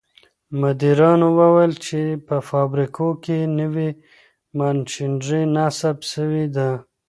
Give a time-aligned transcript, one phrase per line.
[0.61, 3.89] مديرانو وويل چي په فابريکو کي نوي
[4.57, 6.69] ماشينري نصب سوي ده.